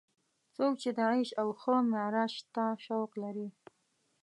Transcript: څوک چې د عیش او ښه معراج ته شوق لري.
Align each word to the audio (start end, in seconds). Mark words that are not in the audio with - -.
څوک 0.55 0.73
چې 0.81 0.89
د 0.97 0.99
عیش 1.09 1.29
او 1.41 1.47
ښه 1.59 1.75
معراج 1.91 2.33
ته 2.53 2.65
شوق 2.85 3.11
لري. 3.23 3.47